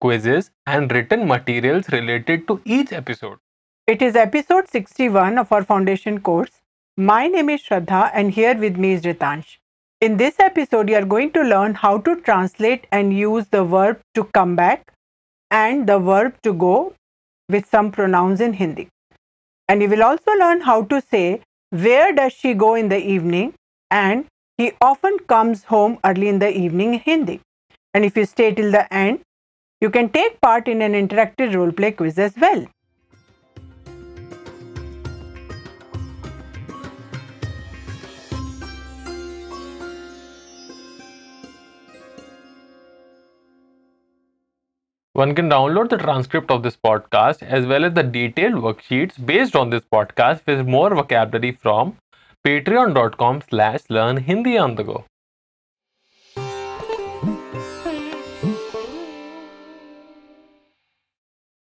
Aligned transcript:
quizzes, 0.00 0.50
and 0.66 0.90
written 0.92 1.26
materials 1.26 1.88
related 1.90 2.46
to 2.48 2.60
each 2.64 2.92
episode. 2.92 3.38
It 3.86 4.02
is 4.02 4.16
episode 4.16 4.68
61 4.68 5.38
of 5.38 5.50
our 5.52 5.64
foundation 5.64 6.20
course. 6.20 6.60
My 6.96 7.26
name 7.26 7.48
is 7.48 7.62
Shraddha 7.62 8.10
and 8.12 8.30
here 8.32 8.56
with 8.56 8.76
me 8.76 8.92
is 8.92 9.02
Ritansh. 9.02 9.56
In 10.00 10.16
this 10.16 10.38
episode, 10.38 10.88
you 10.88 10.96
are 10.96 11.04
going 11.04 11.32
to 11.32 11.42
learn 11.42 11.74
how 11.74 11.98
to 11.98 12.20
translate 12.20 12.86
and 12.92 13.16
use 13.16 13.46
the 13.50 13.64
verb 13.64 13.98
to 14.14 14.24
come 14.24 14.54
back 14.56 14.92
and 15.50 15.88
the 15.88 15.98
verb 15.98 16.34
to 16.42 16.52
go 16.52 16.94
with 17.48 17.66
some 17.66 17.90
pronouns 17.90 18.40
in 18.40 18.52
Hindi. 18.52 18.88
And 19.68 19.82
you 19.82 19.88
will 19.88 20.02
also 20.02 20.32
learn 20.32 20.60
how 20.60 20.82
to 20.82 21.00
say, 21.00 21.40
Where 21.70 22.12
does 22.12 22.32
she 22.32 22.54
go 22.54 22.74
in 22.74 22.88
the 22.88 22.98
evening? 22.98 23.54
and 23.90 24.26
He 24.58 24.72
often 24.80 25.18
comes 25.28 25.64
home 25.64 25.98
early 26.04 26.28
in 26.28 26.38
the 26.38 26.50
evening 26.50 26.94
in 26.94 27.00
Hindi. 27.00 27.40
And 27.94 28.04
if 28.04 28.16
you 28.16 28.24
stay 28.26 28.54
till 28.54 28.70
the 28.70 28.92
end, 28.92 29.20
you 29.80 29.90
can 29.90 30.08
take 30.08 30.40
part 30.40 30.66
in 30.66 30.82
an 30.82 30.92
interactive 30.92 31.54
role 31.54 31.72
play 31.72 31.92
quiz 31.92 32.18
as 32.18 32.34
well. 32.36 32.66
One 45.12 45.34
can 45.34 45.50
download 45.50 45.88
the 45.88 45.96
transcript 45.96 46.48
of 46.52 46.62
this 46.62 46.76
podcast 46.76 47.42
as 47.42 47.66
well 47.66 47.84
as 47.84 47.92
the 47.94 48.04
detailed 48.04 48.54
worksheets 48.54 49.14
based 49.26 49.56
on 49.56 49.70
this 49.70 49.82
podcast 49.92 50.42
with 50.46 50.64
more 50.64 50.94
vocabulary 50.94 51.50
from 51.50 51.96
patreon.com 52.46 53.42
slash 53.48 53.80
learn 53.88 54.18
Hindi 54.18 54.56
on 54.56 54.76
the 54.76 54.84
go. 54.84 55.04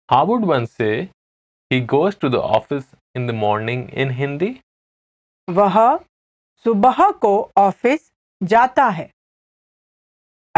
How 0.08 0.24
would 0.26 0.44
one 0.44 0.66
say 0.66 1.10
he 1.70 1.80
goes 1.80 2.16
to 2.16 2.28
the 2.28 2.40
office 2.40 2.86
in 3.14 3.26
the 3.26 3.32
morning 3.32 3.88
in 3.88 4.10
Hindi? 4.10 4.60
वह 5.50 5.76
सुबह 6.64 7.10
को 7.22 7.32
office 7.58 8.00
जाता 8.42 8.88
है 8.98 9.08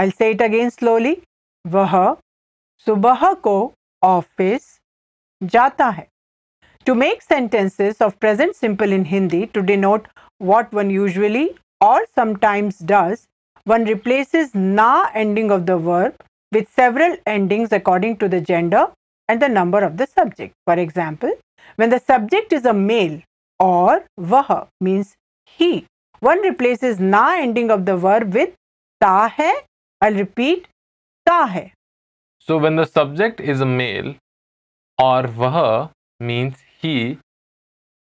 I'll 0.01 0.13
say 0.19 0.31
it 0.35 0.43
again 0.47 0.71
slowly. 0.71 1.15
वह 1.67 1.95
सुबह 2.87 3.33
को 3.47 3.57
office 4.05 4.67
जाता 5.43 5.89
है 5.99 6.07
To 6.87 6.95
make 6.95 7.23
sentences 7.23 8.01
of 8.01 8.19
present 8.21 8.55
simple 8.57 8.93
in 8.93 9.05
Hindi 9.13 9.47
to 9.55 9.63
denote 9.63 10.05
what 10.39 10.73
one 10.73 10.91
usually 10.91 11.47
or 11.81 12.05
sometimes 12.19 12.79
does, 12.79 13.27
one 13.65 13.85
replaces 13.85 14.55
na 14.55 15.09
ending 15.15 15.51
of 15.51 15.67
the 15.67 15.77
verb 15.77 16.15
with 16.53 16.69
several 16.69 17.17
endings 17.27 17.73
according 17.73 18.17
to 18.19 18.29
the 18.29 18.41
gender 18.53 18.87
and 19.28 19.42
the 19.42 19.50
number 19.50 19.80
of 19.80 19.98
the 19.98 20.08
subject. 20.08 20.54
For 20.66 20.76
example, 20.76 21.32
when 21.76 21.90
the 21.90 22.00
subject 22.00 22.54
is 22.54 22.66
a 22.66 22.74
male 22.74 23.22
or 23.60 24.04
vah 24.18 24.68
means 24.80 25.16
he, 25.46 25.86
one 26.20 26.42
replaces 26.42 27.00
na 27.00 27.36
ending 27.38 27.72
of 27.72 27.86
the 27.86 27.98
verb 27.98 28.34
with 28.34 28.54
ta 29.00 29.30
hai. 29.30 29.54
I'll 30.02 30.14
repeat 30.14 30.68
ta 31.26 31.46
hai. 31.48 31.74
So 32.40 32.58
when 32.58 32.76
the 32.76 32.86
subject 32.86 33.40
is 33.40 33.62
a 33.62 33.66
male 33.66 34.16
or 34.98 35.28
vah 35.28 35.90
means 36.20 36.58
he 36.80 37.20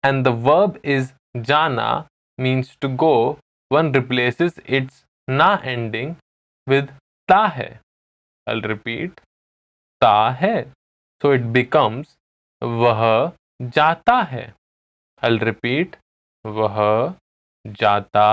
and 0.04 0.26
the 0.26 0.32
verb 0.32 0.80
is 0.84 1.14
jana 1.42 2.08
means 2.38 2.76
to 2.82 2.88
go, 2.88 3.38
one 3.70 3.92
replaces 3.92 4.60
its 4.66 5.04
na 5.28 5.60
ending 5.64 6.18
with 6.68 6.90
ta 7.28 7.50
hai. 7.50 7.80
I'll 8.48 8.62
repeat 8.62 9.22
ta 10.02 10.34
hai. 10.34 10.66
So 11.26 11.34
it 11.34 11.42
becomes 11.54 12.16
वह 12.62 13.00
जाता 13.76 14.16
है। 14.24 14.44
I 15.22 15.38
repeat 15.44 15.96
वह 16.46 16.76
जाता 17.66 18.28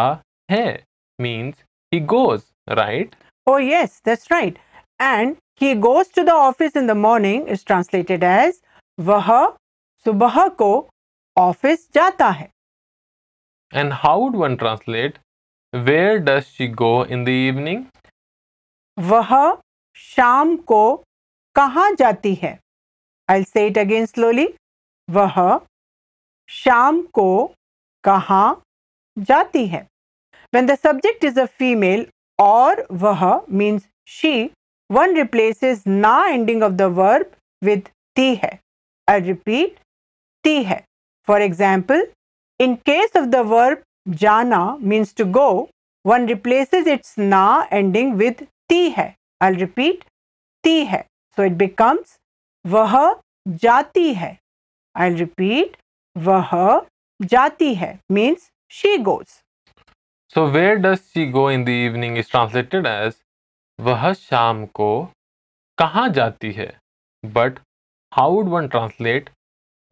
है। 0.50 0.66
Means 1.18 1.62
he 1.92 2.00
goes 2.06 2.42
right 2.68 3.14
oh 3.46 3.58
yes 3.58 4.00
that's 4.04 4.30
right 4.32 4.58
and 5.02 5.36
he 5.62 5.74
goes 5.80 6.12
to 6.14 6.22
the 6.22 6.30
office 6.30 6.76
in 6.76 6.86
the 6.86 6.96
morning 6.98 7.48
is 7.48 7.64
translated 7.66 8.24
as 8.24 8.60
वह 8.98 9.30
सुबह 10.06 10.46
को 10.58 10.70
office 11.36 11.88
जाता 11.94 12.28
है। 12.30 12.48
And 13.72 13.92
how 13.92 14.28
do 14.28 14.38
one 14.38 14.56
translate 14.56 15.18
where 15.72 16.18
does 16.24 16.54
she 16.56 16.68
go 16.82 16.94
in 17.06 17.24
the 17.24 17.28
evening 17.28 17.84
वह 18.98 19.32
शाम 19.96 20.56
को 20.56 20.82
कहा 21.56 21.90
जाती 21.90 22.34
है? 22.34 22.58
I'll 23.32 23.44
say 23.50 23.68
it 23.68 23.78
again 23.82 24.06
slowly. 24.06 24.48
वह 25.10 25.36
शाम 26.48 27.00
को 27.18 27.30
कहाँ 28.04 28.62
जाती 29.18 29.66
है 29.74 29.86
When 30.54 30.66
the 30.66 30.76
subject 30.76 31.24
is 31.24 31.38
a 31.42 31.46
female 31.60 32.04
or 32.38 32.84
वह 33.04 33.22
means 33.48 33.88
she, 34.04 34.52
one 34.88 35.14
replaces 35.14 35.86
na 35.86 36.14
ending 36.32 36.62
of 36.62 36.76
the 36.76 36.90
verb 36.90 37.28
with 37.62 37.88
ti 38.14 38.34
hai. 38.42 38.60
I'll 39.08 39.22
repeat 39.22 39.78
ti 40.44 40.64
hai. 40.64 40.82
For 41.24 41.40
example, 41.40 42.02
in 42.58 42.76
case 42.76 43.14
of 43.14 43.30
the 43.30 43.42
verb 43.42 43.82
jana 44.10 44.76
means 44.78 45.12
to 45.14 45.24
go, 45.24 45.70
one 46.02 46.26
replaces 46.26 46.86
its 46.86 47.16
na 47.16 47.66
ending 47.70 48.16
with 48.18 48.42
ti 48.68 48.90
hai. 48.90 49.14
I'll 49.40 49.54
repeat 49.54 50.04
ti 50.64 50.84
hai. 50.84 51.06
So 51.34 51.42
it 51.44 51.56
becomes 51.56 52.18
वह 52.64 52.94
जाती 53.48 54.12
है। 54.14 54.36
I 54.94 55.14
repeat 55.14 55.76
वह 56.16 56.50
जाती 57.20 57.74
है 57.74 57.98
means 58.12 58.50
she 58.72 58.96
goes 59.00 59.26
so 60.30 60.46
where 60.48 60.76
does 60.76 60.98
she 60.98 61.26
go 61.30 61.50
in 61.50 61.64
the 61.64 61.68
is 62.18 62.30
translated 62.30 62.86
as 62.86 63.14
वह 63.78 64.12
शाम 64.14 64.64
को 64.74 64.90
कहाँ 65.78 66.08
जाती 66.10 66.52
है? 66.52 66.70
But 67.24 67.58
how 68.12 68.32
would 68.32 68.48
one 68.48 68.68
translate 68.68 69.30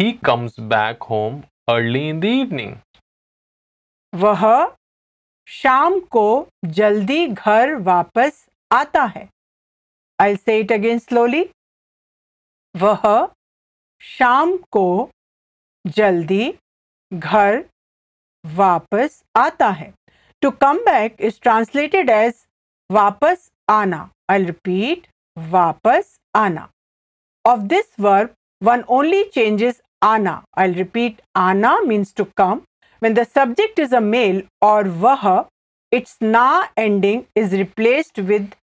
he 0.01 0.13
comes 0.25 0.59
back 0.69 1.03
home 1.03 1.41
early 1.69 2.09
in 2.09 2.21
the 2.21 2.25
evening 2.25 2.77
वह 4.13 4.43
शाम 5.49 5.99
को 6.13 6.47
जल्दी 6.67 7.27
घर 7.27 7.75
वापस 7.83 8.45
आता 8.71 9.05
है। 9.07 9.29
I 10.19 10.37
say 10.37 10.59
it 10.61 10.73
again 10.73 10.99
slowly 10.99 11.45
वह 12.75 13.29
शाम 14.03 14.57
को 14.73 15.11
जल्दी 15.85 16.53
घर 17.13 17.65
वापस 18.45 19.23
आता 19.37 19.69
है। 19.69 19.93
To 20.43 20.51
come 20.51 20.79
back 20.85 21.17
is 21.21 21.41
translated 21.43 22.11
as 22.11 22.35
वापस 22.91 23.51
आना। 23.71 24.09
आई 24.31 24.45
रिपीट 24.45 25.07
वापस 25.37 26.17
आना। 26.37 26.69
Of 27.45 27.61
this 27.69 27.95
verb 28.01 28.35
one 28.63 28.83
only 28.89 29.23
changes 29.35 29.81
आना। 30.03 30.43
आई 30.59 30.73
रिपीट 30.73 31.21
आना 31.37 31.79
means 31.81 32.15
to 32.15 32.25
come 32.37 32.61
when 33.03 33.15
the 33.15 33.25
subject 33.27 33.79
is 33.81 33.95
a 33.97 34.01
male 34.01 34.43
और 34.63 34.89
वह 35.05 35.45
इट्स 35.93 36.17
ना 36.23 36.73
एंडिंग 36.79 37.23
इज़ 37.37 37.55
रिप्लेस्ड 37.57 38.21
विद 38.21 38.55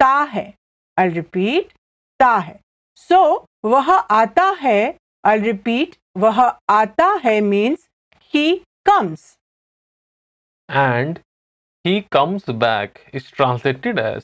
ता 0.00 0.16
है। 0.32 0.52
आई 0.96 1.08
रिपीट 1.08 1.72
ता 2.20 2.36
है। 2.38 2.60
सो 3.08 3.22
वह 3.64 3.90
आता 3.92 4.48
है 4.60 4.80
आई 5.26 5.38
रिपीट 5.38 5.96
वह 6.16 6.40
आता 6.70 7.06
है 7.24 7.40
means 7.40 7.88
he 8.34 8.54
comes 8.86 9.36
and 10.68 11.18
he 11.84 12.00
comes 12.12 12.50
back 12.50 12.98
is 13.14 13.32
translated 13.36 13.98
as 13.98 14.22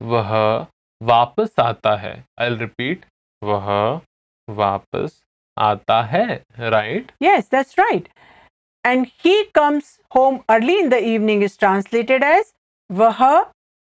वह 0.00 0.32
वापस 1.00 1.54
आता 1.60 1.96
है। 1.96 2.12
आई 2.40 2.54
रिपीट 2.56 3.04
वह 3.42 3.68
वापस 4.48 5.20
आता 5.58 6.02
है 6.02 6.26
right 6.60 7.12
yes 7.22 7.50
that's 7.50 7.78
right 7.78 8.08
and 8.84 9.06
he 9.24 9.42
comes 9.54 9.98
home 10.16 10.38
early 10.48 10.78
in 10.78 10.88
the 10.88 10.94
evening 10.94 11.42
is 11.44 11.58
translated 11.58 12.24
as 12.24 12.52
वह 12.90 13.20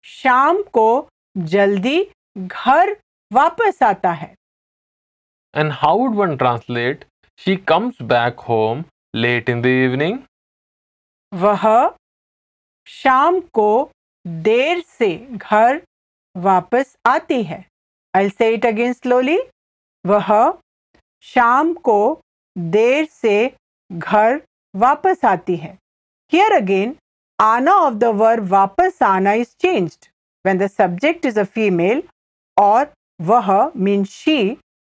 शाम 0.07 0.63
को 0.73 0.89
जल्दी 1.37 1.99
घर 2.39 2.97
वापस 3.33 3.83
आता 3.83 4.11
है। 4.13 4.35
And 5.55 5.73
how 5.73 5.99
would 5.99 6.15
one 6.17 6.37
translate 6.37 7.05
she 7.41 7.57
comes 7.69 8.03
back 8.11 8.41
home 8.49 8.85
late 9.17 9.49
in 9.49 9.63
the 9.63 9.67
evening 9.67 10.19
वह 11.33 11.65
शाम 12.89 13.41
को 13.55 13.91
देर 14.45 14.81
से 14.89 15.15
घर 15.33 15.81
वापस 16.37 16.95
आती 17.07 17.43
है। 17.43 17.65
I 18.15 18.29
say 18.31 18.53
it 18.55 18.67
again 18.67 18.93
slowly 18.93 19.39
वह 20.05 20.31
शाम 21.27 21.73
को 21.83 22.01
देर 22.57 23.05
से 23.13 23.37
घर 23.91 24.41
वापस 24.75 25.25
आती 25.25 25.57
है। 25.57 25.77
हियर 26.33 26.53
अगेन 26.53 26.97
आना 27.39 27.73
ऑफ़ 27.77 27.95
द 27.95 28.05
वर्ब 28.17 28.49
वापस 28.49 29.03
आना 29.03 29.33
is 29.35 29.55
changed 29.61 30.07
when 30.45 30.59
the 30.59 30.67
subject 30.71 31.27
is 31.27 31.41
a 31.41 31.45
female 31.55 32.03
और 32.57 32.93
वह 33.23 33.51
मीन 33.87 34.05
शी 34.05 34.39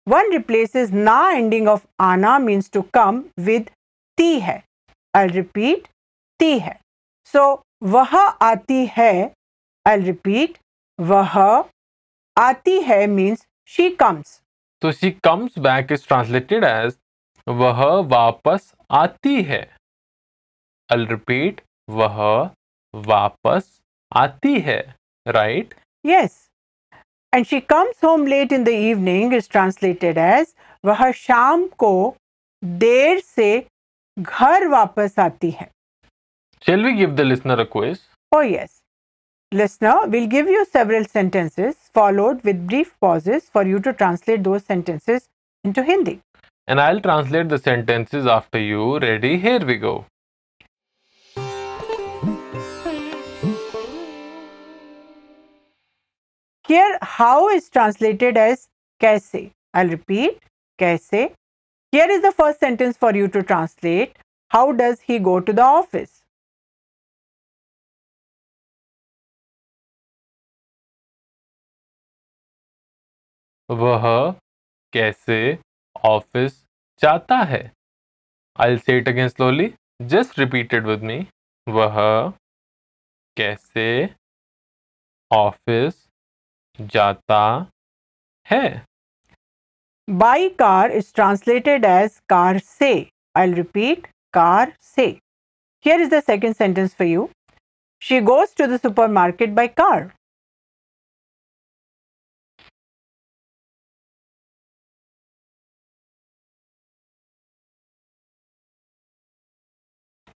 वन 0.07 0.31
रिप्लेसेज 0.31 0.94
ना 0.94 1.18
एंडिंग 1.31 1.68
ऑफ़ 1.68 1.85
आना 2.01 2.38
मीन्स 2.39 2.71
टू 2.74 2.81
कम 2.94 3.24
विद 3.39 3.69
ती 4.18 4.39
है 4.39 4.62
आई 5.13 5.27
रिपीट 5.27 5.88
ती 6.39 6.57
है 6.59 6.80
सो 7.27 7.44
वह 7.94 8.15
आती 8.18 8.85
है 8.97 9.13
आई 9.85 10.01
रिपीट 10.01 10.57
वह 11.00 11.38
आती 12.38 12.80
है 12.81 13.06
मीन्स 13.07 13.45
शी 13.71 13.89
कम्स 13.95 14.39
तो 14.81 14.91
she 14.91 15.12
comes 15.24 15.57
back 15.65 15.91
is 15.91 16.07
translated 16.07 16.63
as 16.63 16.97
वह 17.47 17.83
वापस 18.09 18.74
आती 18.91 19.41
है. 19.44 19.62
आई 20.89 21.06
रिपीट 21.06 21.62
वह 21.89 22.18
वापस 22.94 23.69
आती 24.12 24.59
है 24.62 24.80
right 25.25 25.74
yes 26.06 26.38
and 27.32 27.47
she 27.47 27.61
comes 27.61 28.00
home 28.00 28.25
late 28.25 28.53
in 28.53 28.65
the 28.65 28.76
evening 28.91 29.32
is 29.32 29.49
translated 29.49 30.19
as 30.19 30.55
वह 30.87 31.11
शाम 31.12 31.67
को 31.79 31.94
देर 32.85 33.20
से 33.20 33.50
घर 34.19 34.67
वापस 34.69 35.19
आती 35.19 35.50
है 35.50 35.69
Shall 36.67 36.82
we 36.82 36.93
give 37.00 37.17
the 37.17 37.25
listener 37.25 37.56
a 37.61 37.67
quiz? 37.67 38.00
Oh, 38.32 38.41
yes. 38.41 38.81
Listener, 39.53 40.06
we'll 40.09 40.26
give 40.26 40.49
you 40.49 40.65
several 40.73 41.05
sentences 41.05 41.76
followed 41.94 42.43
with 42.44 42.67
brief 42.67 42.94
pauses 43.00 43.49
for 43.53 43.62
you 43.67 43.79
to 43.81 43.93
translate 43.93 44.43
those 44.44 44.65
sentences 44.65 45.29
into 45.65 45.82
Hindi. 45.82 46.20
And 46.67 46.81
I'll 46.81 47.00
translate 47.00 47.49
the 47.49 47.59
sentences 47.59 48.26
after 48.26 48.59
you. 48.59 48.99
Ready? 48.99 49.38
Here 49.38 49.65
we 49.65 49.76
go. 49.76 50.05
Here, 56.74 56.98
how 57.04 57.50
is 57.50 57.70
translated 57.70 58.36
as 58.36 58.68
kaise. 59.00 59.52
I'll 59.75 59.90
repeat 59.90 60.40
kaise. 60.80 61.34
Here 61.92 62.10
is 62.10 62.24
the 62.24 62.31
first 62.31 62.60
sentence 62.60 62.98
for 62.98 63.14
you 63.16 63.28
to 63.28 63.44
translate. 63.44 64.16
How 64.50 64.72
does 64.72 65.02
he 65.02 65.20
go 65.20 65.40
to 65.40 65.54
the 65.54 65.62
office? 65.62 66.24
वह 73.69 74.08
कैसे 74.94 75.38
office 76.06 76.58
जाता 77.02 77.38
है 77.52 77.62
say 78.86 78.98
it 79.02 79.12
again 79.14 79.30
slowly. 79.36 79.76
Just 80.16 80.42
repeat 80.44 80.74
it 80.80 80.90
with 80.94 81.06
me. 81.12 81.19
वह 81.69 82.02
कैसे 83.38 83.88
office 85.31 86.03
जाता 86.80 87.44
है। 88.48 88.66
By 90.08 90.50
car 90.60 90.92
is 90.92 91.14
translated 91.16 91.86
as 91.86 92.20
car 92.30 92.58
से। 92.60 92.92
I 93.36 93.54
repeat 93.54 94.08
car 94.34 94.74
से। 94.81 95.06
Here 95.86 96.02
is 96.02 96.10
the 96.16 96.20
second 96.24 96.56
sentence 96.56 96.96
for 96.96 97.08
you 97.08 97.30
she 98.02 98.20
goes 98.22 98.56
to 98.58 98.66
the 98.68 98.80
supermarket 99.12 99.50
by 99.52 99.68
car 99.80 100.12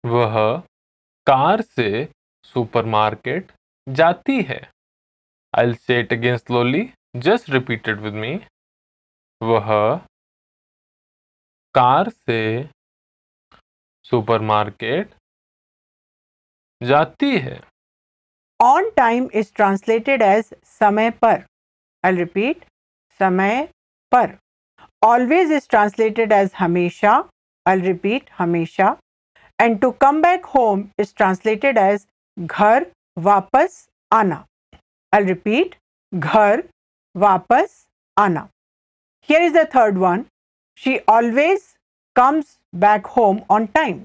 वह 0.03 0.35
car 1.27 1.61
से 1.61 2.07
supermarket 2.45 3.51
जाती 3.87 4.41
है। 4.49 4.59
I 5.59 5.73
say 5.73 5.99
it 5.99 6.13
again 6.13 6.37
slowly 6.37 6.81
just 7.25 7.49
repeated 7.49 7.99
with 8.01 8.13
me 8.13 8.33
वह 9.41 9.69
car 11.75 12.09
से 12.09 12.39
supermarket 14.05 15.13
जाती 16.81 17.37
है। 17.37 17.59
On 18.59 18.89
time 18.97 19.29
is 19.33 19.51
translated 19.55 20.21
as 20.21 20.53
समय 20.79 21.09
पर। 21.23 21.43
आई 22.03 22.15
रिपीट 22.15 22.65
समय 23.19 23.67
पर. 24.11 24.37
ऑलवेज 25.03 25.51
इज़ 25.51 25.69
ट्रांसलेटेड 25.69 26.31
एज 26.31 26.51
हमेशा। 26.59 27.13
आई 27.65 27.81
रिपीट 27.81 28.29
हमेशा. 28.37 28.95
And 29.59 29.79
to 29.81 29.91
come 30.03 30.21
back 30.21 30.45
home 30.45 30.83
is 30.99 31.15
translated 31.15 31.77
as 31.77 32.07
घर 32.37 32.85
वापस 33.19 33.87
आना। 34.11 34.45
I'll 35.15 35.27
repeat, 35.27 35.75
घर 36.13 36.63
वापस 37.15 37.75
आना। 38.17 38.41
Here 39.29 39.41
is 39.41 39.53
the 39.53 39.65
third 39.75 39.97
one 39.97 40.25
she 40.79 40.97
always 41.09 41.61
comes 42.15 42.57
back 42.75 43.05
home 43.07 43.39
on 43.51 43.65
time 43.75 44.03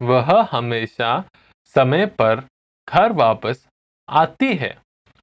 वह 0.00 0.30
हमेशा 0.50 1.12
समय 1.76 2.06
पर 2.20 2.46
घर 2.88 3.12
वापस 3.18 3.66
आती 4.08 4.54
है। 4.56 4.76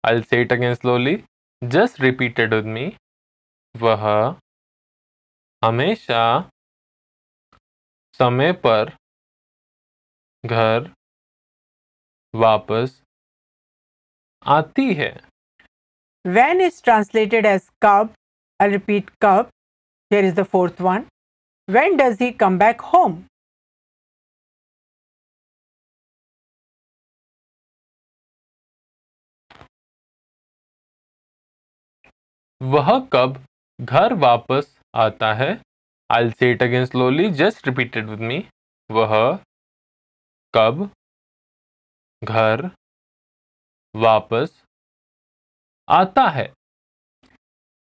I 0.03 0.21
say 0.21 0.41
it 0.41 0.53
again 0.53 0.73
slowly 0.75 1.17
just 1.61 2.01
repeated 2.01 2.53
with 2.53 2.65
me 2.75 2.93
वह 3.75 4.07
हमेशा 5.61 6.23
समय 8.19 8.51
पर 8.65 8.89
घर 10.43 10.89
वापस 12.33 13.01
आती 14.45 14.93
है। 14.93 15.11
वैन 16.25 16.61
इज़ 16.61 16.81
ट्रांसलेटेड 16.83 17.45
एज 17.45 17.69
कब 17.83 18.13
आई 18.59 18.69
रिपीट 18.71 19.09
कब 19.23 19.49
here 20.11 20.25
is 20.25 20.35
the 20.35 20.43
fourth 20.53 20.81
one 20.81 21.05
when 21.67 21.97
does 21.97 22.17
he 22.21 22.31
come 22.43 22.57
back 22.59 22.81
home 22.93 23.23
वह 32.61 32.97
कब 33.13 33.43
घर 33.79 34.13
वापस 34.19 34.77
आता 34.93 35.33
है 35.33 35.61
say 36.39 36.51
it 36.51 36.61
again 36.61 36.85
slowly. 36.87 37.29
Just 37.31 37.65
repeat 37.67 37.95
it 37.95 38.07
with 38.13 38.19
me. 38.31 38.39
वह 38.91 39.13
कब 40.55 40.89
घर 42.23 42.69
वापस 43.95 44.51
आता 45.89 46.27
है 46.37 46.51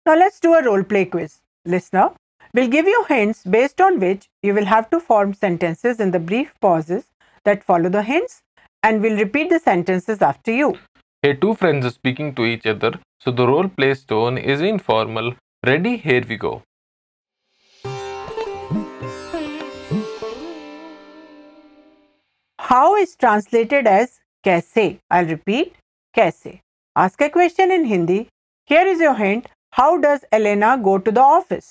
Now 0.06 0.16
let's 0.16 0.40
do 0.40 0.54
a 0.54 0.62
role 0.68 0.84
play 0.84 1.06
quiz. 1.06 1.42
Listener, 1.66 2.10
we'll 2.54 2.72
give 2.76 2.88
you 2.88 3.04
hints 3.10 3.44
based 3.44 3.82
on 3.82 4.00
which 4.00 4.30
you 4.44 4.54
will 4.54 4.66
have 4.66 4.90
to 4.92 5.00
form 5.00 5.34
sentences 5.34 6.00
in 6.00 6.12
the 6.12 6.20
brief 6.32 6.54
pauses 6.60 7.04
that 7.46 7.64
follow 7.64 7.90
the 7.90 8.04
hints 8.04 8.42
and 8.84 9.02
we'll 9.02 9.18
repeat 9.18 9.50
the 9.50 9.60
sentences 9.60 10.22
after 10.22 10.52
you. 10.52 10.74
Here, 11.22 11.36
two 11.36 11.54
friends 11.54 11.86
are 11.86 11.92
speaking 11.92 12.34
to 12.36 12.46
each 12.46 12.66
other, 12.66 12.94
so 13.20 13.32
the 13.32 13.48
role 13.48 13.68
play 13.68 13.94
tone 13.94 14.38
is 14.38 14.62
informal. 14.62 15.34
Ready? 15.66 15.98
Here 15.98 16.24
we 16.28 16.38
go. 16.38 16.64
How 22.72 22.96
is 22.98 23.16
translated 23.20 23.88
as 23.88 24.10
कैसे? 24.44 24.84
I 25.12 25.26
repeat 25.26 25.74
कैसे? 26.16 26.60
Ask 26.96 27.22
a 27.22 27.28
question 27.30 27.72
in 27.72 27.84
Hindi 27.86 28.20
here 28.70 28.88
is 28.88 29.04
your 29.04 29.16
hint 29.22 29.48
how 29.74 29.96
does 30.06 30.26
Elena 30.34 30.76
go 30.86 30.96
to 30.98 31.12
the 31.12 31.18
office 31.18 31.68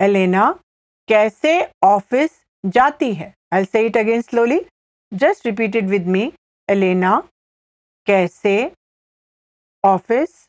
Elena 0.00 0.50
कैसे 1.08 1.54
office 1.84 2.40
जाती 2.64 3.12
है? 3.14 3.34
I 3.54 3.64
say 3.64 3.86
it 3.86 3.96
again 3.96 4.22
slowly 4.22 4.60
just 5.12 5.46
repeated 5.46 5.88
with 5.90 6.06
me 6.08 6.32
Elena 6.68 7.18
कैसे 8.06 8.60
office 9.84 10.48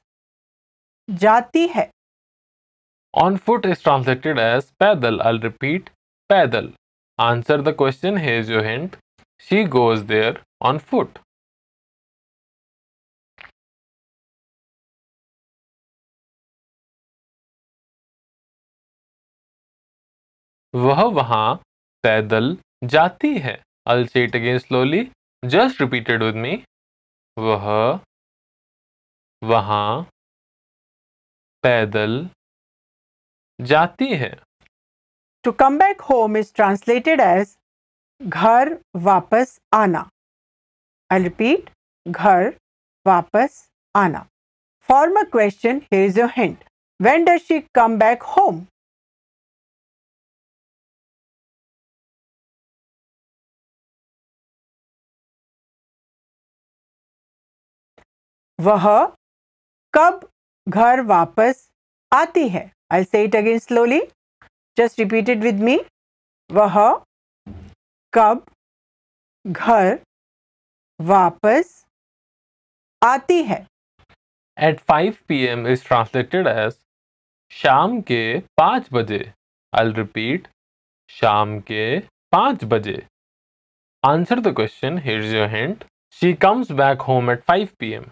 जाती 1.07 1.65
है। 1.67 1.89
On 3.13 3.37
foot 3.37 3.65
is 3.65 3.83
translated 3.83 4.39
as 4.39 4.71
पैदल। 4.79 5.21
I 5.21 5.37
repeat 5.43 5.89
पैदल। 6.29 6.71
Answer 7.19 7.61
the 7.61 7.75
question 7.77 8.17
here's 8.19 8.51
your 8.51 8.65
hint 8.65 8.95
she 9.47 9.63
goes 9.75 10.01
there 10.07 10.41
on 10.61 10.77
foot 10.79 11.19
वह 20.73 21.01
वहाँ 21.15 21.55
पैदल 22.03 22.55
जाती 22.83 23.37
है। 23.39 23.53
I'll 23.87 24.07
it 24.17 24.35
again 24.35 24.57
slowly 24.59 25.03
just 25.43 25.81
repeated 25.81 26.23
with 26.23 26.35
me 26.35 26.55
वह 27.37 27.67
वहाँ 29.41 30.07
पैदल 31.63 32.13
जाती 33.59 34.07
है। 34.15 34.31
To 35.43 35.51
come 35.59 35.77
back 35.79 36.01
home 36.01 36.37
is 36.37 36.53
translated 36.55 37.21
as 37.21 37.55
घर 38.21 38.77
वापस 39.05 39.57
आना। 39.73 40.09
आई 41.09 41.23
रिपीट 41.23 41.69
घर 42.05 42.49
वापस 43.05 43.65
आना। 43.95 44.25
Form 44.89 45.19
a 45.19 45.23
question 45.31 45.81
here 45.83 46.05
is 46.05 46.19
your 46.19 46.29
hint 46.37 46.63
when 46.99 47.25
does 47.25 47.41
she 47.41 47.59
come 47.75 47.97
back 47.99 48.23
home 48.35 48.65
वह 58.59 58.85
कब 59.93 60.29
घर 60.67 61.01
वापस 61.05 61.67
आती 62.11 62.47
है। 62.49 62.69
I 62.91 63.03
say 63.03 63.23
it 63.23 63.35
again 63.35 63.59
slowly 63.59 64.01
just 64.77 64.99
repeated 64.99 65.43
with 65.43 65.59
me 65.63 65.79
वह 66.49 66.77
कब 68.13 68.45
घर 69.45 69.99
वापस 70.99 71.73
आती 73.01 73.41
है। 73.43 73.65
At 74.57 74.79
five 74.79 75.15
P 75.27 75.43
M 75.45 75.67
is 75.67 75.85
translated 75.87 76.47
as 76.47 76.73
शाम 77.51 77.99
के 78.01 78.23
पाँच 78.57 78.87
बजे। 78.93 79.19
आई 79.73 79.91
रिपीट 79.93 80.47
शाम 81.09 81.59
के 81.61 81.99
पाँच 82.31 82.63
बजे। 82.65 83.05
Answer 84.03 84.39
the 84.39 84.53
question 84.55 84.97
here's 85.05 85.33
your 85.33 85.47
hint 85.49 85.83
she 86.17 86.33
comes 86.41 86.71
back 86.79 87.01
home 87.01 87.31
at 87.31 87.43
five 87.43 87.67
P 87.79 87.91
M 87.93 88.05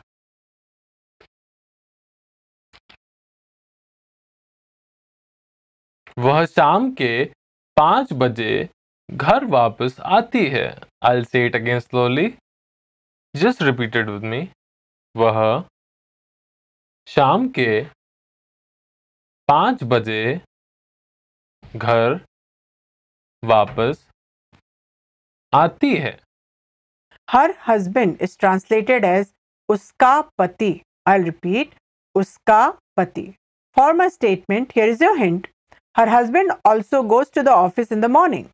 वह 6.21 6.45
शाम 6.45 6.91
के 6.91 7.23
पाँच 7.77 8.11
बजे 8.13 8.69
घर 9.11 9.45
वापस 9.51 9.99
आती 10.17 10.45
है। 10.49 10.67
Say 11.29 11.39
it 11.47 11.55
again 11.59 11.79
slowly. 11.81 12.25
Just 13.35 13.63
repeat 13.67 13.95
it 13.99 14.09
with 14.09 14.25
me. 14.33 14.41
वह 15.15 15.39
शाम 17.07 17.47
के 17.49 17.69
पाँच 19.49 19.83
बजे 19.83 20.41
घर 21.75 22.19
वापस 23.43 24.03
आती 25.53 25.95
है। 25.95 26.11
Her 27.29 27.53
husband 27.67 28.17
is 28.21 28.37
translated 28.39 29.05
as 29.05 29.33
उसका 29.69 30.21
पति. 30.39 30.73
आई 31.07 31.23
रिपीट 31.23 31.75
उसका 32.15 32.69
पति. 32.97 33.25
For 33.77 33.93
my 33.93 34.09
statement 34.09 34.73
here 34.75 34.89
is 34.89 35.03
your 35.03 35.17
hint 35.17 35.47
her 35.95 36.09
husband 36.09 36.51
also 36.67 37.01
goes 37.03 37.31
to 37.35 37.41
the 37.41 37.47
office 37.49 37.91
in 37.91 38.01
the 38.01 38.05
morning 38.11 38.45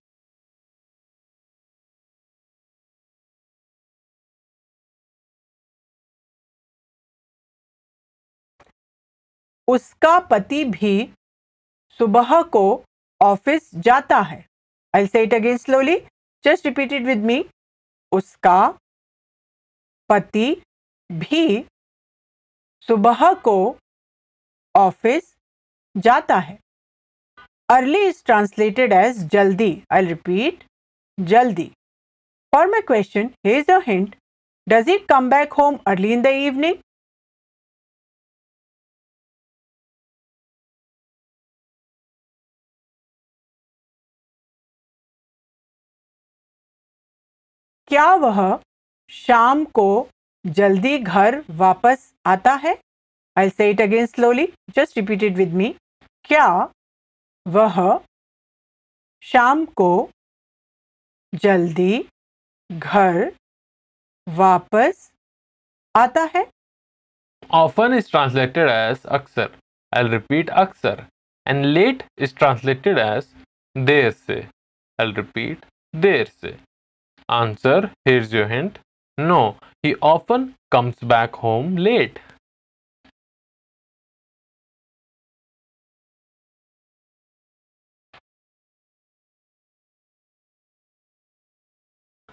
उसका 9.68 10.18
पति 10.30 10.64
भी 10.66 10.92
सुबह 12.00 12.42
को 12.52 12.62
ऑफ़िस 13.22 13.70
जाता 13.86 14.20
है। 14.20 14.38
I 14.94 15.08
say 15.08 15.24
it 15.24 15.34
again 15.34 15.58
slowly 15.58 15.98
just 16.44 16.66
repeated 16.66 17.06
with 17.06 17.24
me 17.26 17.44
उसका 18.12 18.60
पति 20.10 20.50
भी 21.10 21.66
सुबह 22.88 23.34
को 23.46 23.58
ऑफ़िस 24.76 25.36
जाता 25.96 26.36
है। 26.38 26.58
अर्ली 27.70 28.00
इज़ 28.08 28.22
ट्रांसलेटेड 28.26 28.94
एज 28.94 29.18
जल्दी 29.32 29.72
आई 29.94 30.06
रिपीट 30.06 30.64
जल्दी 31.18 31.66
for 32.54 32.68
my 32.72 32.82
question 32.88 33.30
here's 33.46 33.72
a 33.72 33.80
hint 33.88 34.16
does 34.68 34.90
it 34.90 35.06
come 35.10 35.30
back 35.30 35.54
home 35.54 35.78
early 35.88 36.14
in 36.14 36.22
the 36.22 36.28
evening 36.46 36.76
क्या 47.88 48.14
वह 48.22 48.40
शाम 49.12 49.64
को 49.76 49.88
जल्दी 50.46 50.98
घर 50.98 51.44
वापस 51.58 52.12
आता 52.26 52.54
है? 52.64 52.78
I 53.38 53.50
say 53.50 53.70
it 53.70 53.82
again 53.82 54.06
slowly 54.06 54.48
just 54.76 54.98
repeat 54.98 55.24
it 55.24 55.36
with 55.36 55.54
me 55.54 55.74
क्या 56.26 56.48
वह 57.48 57.78
शाम 59.24 59.66
को 59.80 60.10
जल्दी 61.34 62.06
घर 62.70 63.32
वापस 64.28 65.12
आता 65.96 66.22
है। 66.36 66.46
ऑफन 67.56 67.94
इज़ 67.94 68.10
ट्रांसलेटेड 68.12 68.70
एज 68.70 69.06
अक्सर। 69.18 69.58
आई 69.94 70.10
रिपीट 70.10 70.50
अक्सर। 70.62 71.06
And 71.46 71.66
late 71.66 72.04
is 72.20 72.36
translated 72.36 72.98
as 73.00 73.34
देर 73.76 74.12
से। 74.12 74.40
आई 75.00 75.12
रिपीट 75.14 75.66
देर 75.94 76.26
से। 76.28 76.58
Answer 77.30 77.90
here's 78.08 78.36
your 78.36 78.52
hint 78.52 78.80
no 79.18 79.40
he 79.86 79.94
often 80.06 80.54
comes 80.72 81.04
back 81.06 81.36
home 81.44 81.78
late 81.80 82.20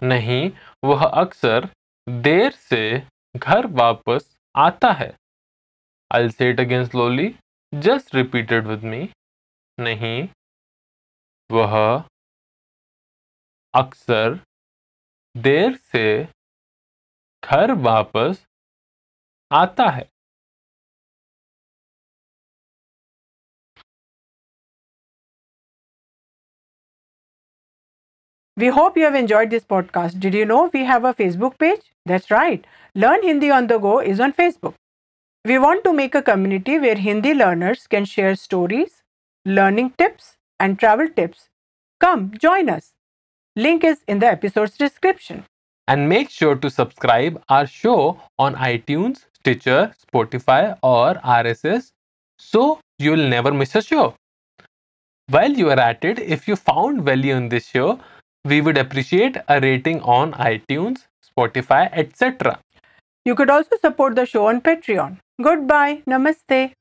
नहीं, 0.04 0.50
वह 0.84 1.04
अक्सर 1.04 1.68
देर 2.08 2.50
से 2.52 2.86
घर 3.36 3.66
वापस 3.66 4.34
आता 4.54 4.92
है 4.92 5.14
say 6.10 6.48
it 6.52 6.60
again 6.60 6.84
slowly. 6.86 7.36
Just 7.72 8.14
repeat 8.14 8.52
it 8.52 8.66
with 8.66 8.84
me. 8.84 9.00
नहीं, 9.78 10.28
वह 11.50 11.72
अक्सर 13.74 14.38
देर 15.34 15.76
से 15.76 16.04
घर 17.42 17.72
वापस 17.82 18.44
आता 19.50 19.88
है 19.90 20.08
We 28.56 28.68
hope 28.68 28.96
you 28.96 29.04
have 29.04 29.14
enjoyed 29.14 29.50
this 29.50 29.64
podcast. 29.64 30.20
Did 30.20 30.34
you 30.34 30.44
know 30.44 30.70
we 30.72 30.84
have 30.84 31.04
a 31.04 31.14
Facebook 31.14 31.58
page? 31.58 31.80
That's 32.06 32.30
right. 32.30 32.64
Learn 32.94 33.22
Hindi 33.22 33.50
on 33.50 33.66
the 33.66 33.78
go 33.78 34.00
is 34.00 34.20
on 34.20 34.32
Facebook. 34.32 34.74
We 35.44 35.58
want 35.58 35.84
to 35.84 35.92
make 35.92 36.14
a 36.14 36.22
community 36.22 36.78
where 36.78 36.96
Hindi 36.96 37.34
learners 37.34 37.86
can 37.86 38.04
share 38.04 38.34
stories, 38.36 39.02
learning 39.44 39.94
tips, 39.98 40.36
and 40.60 40.78
travel 40.78 41.08
tips. 41.08 41.48
Come 42.00 42.32
join 42.38 42.68
us. 42.68 42.92
Link 43.56 43.84
is 43.84 44.02
in 44.08 44.20
the 44.20 44.28
episode's 44.28 44.76
description. 44.76 45.44
and 45.92 46.08
make 46.10 46.30
sure 46.34 46.54
to 46.62 46.68
subscribe 46.70 47.34
our 47.54 47.66
show 47.66 47.96
on 48.44 48.54
iTunes, 48.66 49.24
Stitcher, 49.38 49.94
Spotify 50.04 50.78
or 50.82 51.14
RSS 51.32 51.90
so 52.38 52.80
you'll 52.98 53.28
never 53.32 53.52
miss 53.52 53.74
a 53.74 53.82
show. 53.82 54.14
While 55.28 55.52
you 55.52 55.70
are 55.70 55.78
at 55.80 56.04
it, 56.04 56.18
if 56.18 56.48
you 56.48 56.56
found 56.56 57.02
value 57.02 57.34
in 57.34 57.48
this 57.48 57.66
show, 57.68 58.00
we 58.44 58.60
would 58.60 58.76
appreciate 58.76 59.36
a 59.48 59.60
rating 59.60 60.00
on 60.02 60.32
iTunes, 60.34 61.04
Spotify, 61.24 61.90
etc. 61.92 62.58
You 63.24 63.34
could 63.34 63.50
also 63.50 63.76
support 63.80 64.16
the 64.16 64.26
show 64.26 64.46
on 64.46 64.60
Patreon. 64.60 65.18
Goodbye. 65.42 66.02
Namaste. 66.06 66.72